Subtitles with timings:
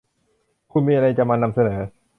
[0.71, 1.79] คุณมีอะไรจะมานำเสนอ